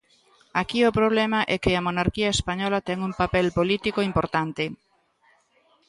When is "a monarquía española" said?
1.75-2.83